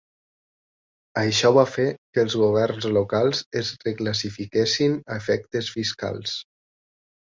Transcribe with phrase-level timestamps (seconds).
[1.21, 1.85] Això va fer
[2.17, 6.35] que els governs locals els reclassifiquessin a efectes fiscals.